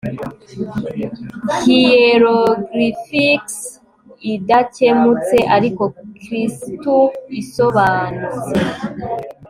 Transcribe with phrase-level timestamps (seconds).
[1.63, 3.57] hieroglyphics
[4.33, 5.83] idakemutse ariko
[6.21, 8.59] kristuisobanutse